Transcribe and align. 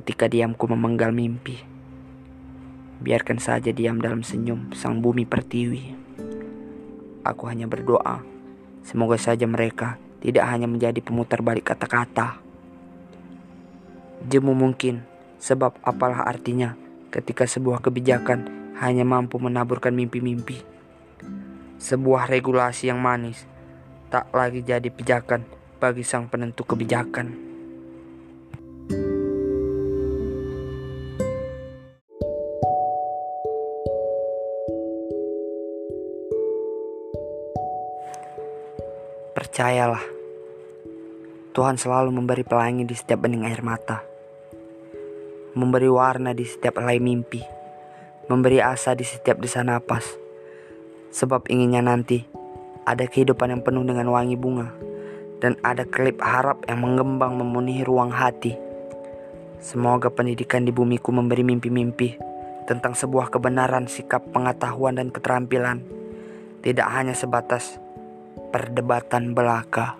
ketika 0.00 0.32
diamku 0.32 0.64
memenggal 0.64 1.12
mimpi. 1.12 1.60
Biarkan 3.04 3.36
saja 3.36 3.68
diam 3.68 4.00
dalam 4.00 4.24
senyum 4.24 4.72
sang 4.72 5.04
bumi 5.04 5.28
pertiwi. 5.28 5.92
Aku 7.20 7.44
hanya 7.52 7.68
berdoa, 7.68 8.24
semoga 8.80 9.20
saja 9.20 9.44
mereka 9.44 10.00
tidak 10.24 10.48
hanya 10.48 10.64
menjadi 10.64 11.04
pemutar 11.04 11.44
balik 11.44 11.68
kata-kata. 11.68 12.40
Jemu 14.24 14.56
mungkin, 14.56 15.04
sebab 15.36 15.76
apalah 15.84 16.24
artinya 16.24 16.80
ketika 17.12 17.44
sebuah 17.44 17.84
kebijakan 17.84 18.72
hanya 18.80 19.04
mampu 19.04 19.36
menaburkan 19.36 19.92
mimpi-mimpi. 19.92 20.64
Sebuah 21.76 22.24
regulasi 22.24 22.88
yang 22.88 23.04
manis 23.04 23.44
tak 24.08 24.32
lagi 24.32 24.64
jadi 24.64 24.88
pijakan 24.88 25.44
bagi 25.76 26.04
sang 26.04 26.28
penentu 26.32 26.64
kebijakan. 26.64 27.49
Percayalah, 39.40 40.04
Tuhan 41.56 41.80
selalu 41.80 42.12
memberi 42.12 42.44
pelangi 42.44 42.84
di 42.84 42.92
setiap 42.92 43.24
bening 43.24 43.48
air 43.48 43.64
mata, 43.64 44.04
memberi 45.56 45.88
warna 45.88 46.36
di 46.36 46.44
setiap 46.44 46.76
helai 46.76 47.00
mimpi, 47.00 47.40
memberi 48.28 48.60
asa 48.60 48.92
di 48.92 49.00
setiap 49.00 49.40
desa 49.40 49.64
napas. 49.64 50.04
Sebab 51.16 51.48
inginnya 51.48 51.80
nanti 51.80 52.20
ada 52.84 53.08
kehidupan 53.08 53.48
yang 53.48 53.64
penuh 53.64 53.80
dengan 53.80 54.12
wangi 54.12 54.36
bunga 54.36 54.76
dan 55.40 55.56
ada 55.64 55.88
klip 55.88 56.20
harap 56.20 56.60
yang 56.68 56.84
mengembang 56.84 57.40
memenuhi 57.40 57.80
ruang 57.80 58.12
hati. 58.12 58.60
Semoga 59.56 60.12
pendidikan 60.12 60.68
di 60.68 60.72
bumiku 60.76 61.16
memberi 61.16 61.48
mimpi-mimpi 61.48 62.12
tentang 62.68 62.92
sebuah 62.92 63.32
kebenaran 63.32 63.88
sikap 63.88 64.20
pengetahuan 64.36 65.00
dan 65.00 65.08
keterampilan, 65.08 65.80
tidak 66.60 66.92
hanya 66.92 67.16
sebatas 67.16 67.80
perdebatan 68.50 69.30
belaka. 69.30 69.94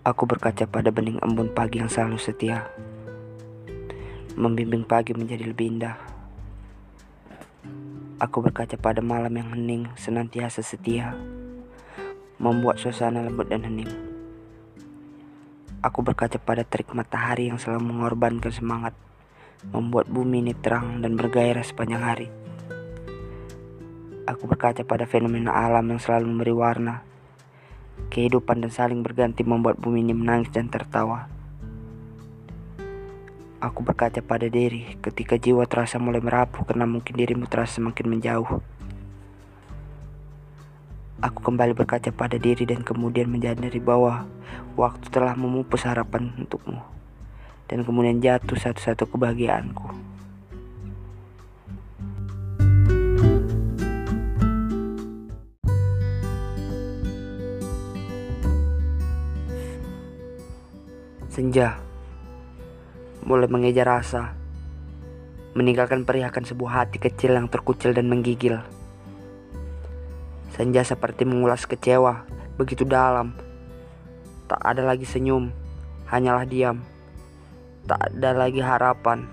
Aku 0.00 0.24
berkaca 0.24 0.64
pada 0.64 0.88
bening 0.88 1.20
embun 1.20 1.52
pagi 1.52 1.78
yang 1.78 1.92
selalu 1.92 2.16
setia, 2.16 2.64
membimbing 4.34 4.82
pagi 4.88 5.12
menjadi 5.12 5.44
lebih 5.44 5.76
indah. 5.76 5.96
Aku 8.16 8.40
berkaca 8.40 8.80
pada 8.80 9.04
malam 9.04 9.32
yang 9.36 9.52
hening 9.52 9.92
senantiasa 9.94 10.64
setia, 10.64 11.12
membuat 12.40 12.80
suasana 12.80 13.22
lembut 13.22 13.52
dan 13.52 13.62
hening. 13.62 14.09
Aku 15.80 16.04
berkaca 16.04 16.36
pada 16.36 16.60
terik 16.60 16.92
matahari 16.92 17.48
yang 17.48 17.56
selalu 17.56 17.88
mengorbankan 17.88 18.52
semangat, 18.52 18.92
membuat 19.72 20.12
bumi 20.12 20.44
ini 20.44 20.52
terang 20.52 21.00
dan 21.00 21.16
bergairah 21.16 21.64
sepanjang 21.64 22.04
hari. 22.04 22.28
Aku 24.28 24.44
berkaca 24.44 24.84
pada 24.84 25.08
fenomena 25.08 25.56
alam 25.56 25.88
yang 25.88 25.96
selalu 25.96 26.28
memberi 26.28 26.52
warna, 26.52 27.00
kehidupan 28.12 28.60
dan 28.60 28.68
saling 28.68 29.00
berganti 29.00 29.40
membuat 29.40 29.80
bumi 29.80 30.04
ini 30.04 30.12
menangis 30.12 30.52
dan 30.52 30.68
tertawa. 30.68 31.32
Aku 33.64 33.80
berkaca 33.80 34.20
pada 34.20 34.52
diri 34.52 35.00
ketika 35.00 35.40
jiwa 35.40 35.64
terasa 35.64 35.96
mulai 35.96 36.20
merapuh 36.20 36.60
karena 36.68 36.84
mungkin 36.84 37.16
dirimu 37.16 37.48
terasa 37.48 37.80
semakin 37.80 38.04
menjauh. 38.04 38.79
Aku 41.20 41.44
kembali 41.44 41.76
berkaca 41.76 42.08
pada 42.16 42.40
diri 42.40 42.64
dan 42.64 42.80
kemudian 42.80 43.28
menyadari 43.28 43.76
bahwa 43.76 44.24
waktu 44.72 45.04
telah 45.12 45.36
memupus 45.36 45.84
harapan 45.84 46.32
untukmu. 46.32 46.80
Dan 47.68 47.84
kemudian 47.84 48.24
jatuh 48.24 48.56
satu-satu 48.56 49.04
kebahagiaanku. 49.04 49.84
Senja 61.28 61.84
mulai 63.28 63.44
mengejar 63.52 63.92
rasa, 63.92 64.32
meninggalkan 65.52 66.08
perihakan 66.08 66.48
sebuah 66.48 66.88
hati 66.88 66.96
kecil 66.96 67.36
yang 67.36 67.44
terkucil 67.52 67.92
dan 67.92 68.08
menggigil. 68.08 68.79
Senja 70.60 70.84
seperti 70.84 71.24
mengulas 71.24 71.64
kecewa 71.64 72.28
begitu 72.60 72.84
dalam. 72.84 73.32
Tak 74.44 74.60
ada 74.60 74.84
lagi 74.84 75.08
senyum, 75.08 75.48
hanyalah 76.04 76.44
diam. 76.44 76.84
Tak 77.88 78.12
ada 78.12 78.36
lagi 78.36 78.60
harapan. 78.60 79.24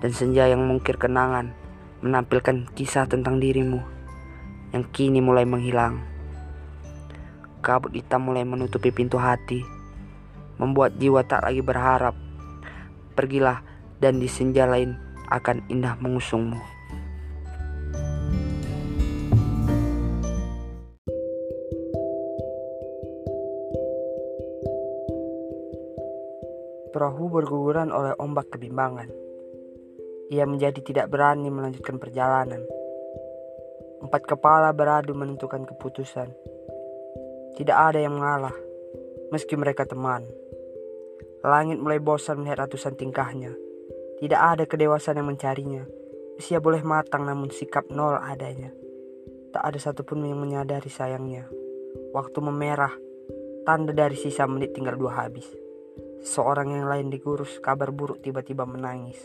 Dan 0.00 0.16
senja 0.16 0.48
yang 0.48 0.64
mengukir 0.64 0.96
kenangan 0.96 1.52
menampilkan 2.00 2.72
kisah 2.72 3.04
tentang 3.04 3.36
dirimu 3.36 3.84
yang 4.72 4.88
kini 4.96 5.20
mulai 5.20 5.44
menghilang. 5.44 6.00
Kabut 7.60 7.92
hitam 7.92 8.24
mulai 8.24 8.48
menutupi 8.48 8.96
pintu 8.96 9.20
hati, 9.20 9.60
membuat 10.56 10.96
jiwa 10.96 11.20
tak 11.28 11.44
lagi 11.44 11.60
berharap. 11.60 12.16
Pergilah 13.12 13.60
dan 14.00 14.24
di 14.24 14.32
senja 14.32 14.64
lain 14.64 14.96
akan 15.28 15.68
indah 15.68 16.00
mengusungmu. 16.00 16.73
Perahu 26.94 27.26
berguguran 27.26 27.90
oleh 27.90 28.14
ombak 28.22 28.54
kebimbangan. 28.54 29.10
Ia 30.30 30.46
menjadi 30.46 30.78
tidak 30.78 31.10
berani 31.10 31.50
melanjutkan 31.50 31.98
perjalanan. 31.98 32.62
Empat 33.98 34.22
kepala 34.22 34.70
beradu 34.70 35.10
menentukan 35.10 35.66
keputusan. 35.66 36.30
Tidak 37.58 37.74
ada 37.74 37.98
yang 37.98 38.14
mengalah, 38.14 38.54
meski 39.34 39.58
mereka 39.58 39.82
teman. 39.90 40.22
Langit 41.42 41.82
mulai 41.82 41.98
bosan 41.98 42.46
melihat 42.46 42.70
ratusan 42.70 42.94
tingkahnya. 42.94 43.50
Tidak 44.22 44.38
ada 44.38 44.62
kedewasaan 44.62 45.18
yang 45.18 45.34
mencarinya. 45.34 45.82
Usia 46.38 46.62
boleh 46.62 46.86
matang 46.86 47.26
namun 47.26 47.50
sikap 47.50 47.90
nol 47.90 48.22
adanya. 48.22 48.70
Tak 49.50 49.66
ada 49.66 49.78
satupun 49.82 50.22
yang 50.22 50.38
menyadari 50.38 50.94
sayangnya. 50.94 51.50
Waktu 52.14 52.38
memerah, 52.38 52.94
tanda 53.66 53.90
dari 53.90 54.14
sisa 54.14 54.46
menit 54.46 54.78
tinggal 54.78 54.94
dua 54.94 55.26
habis. 55.26 55.63
Seorang 56.22 56.70
yang 56.70 56.86
lain 56.86 57.10
digurus 57.10 57.58
kabar 57.58 57.90
buruk 57.90 58.22
tiba-tiba 58.22 58.62
menangis. 58.62 59.18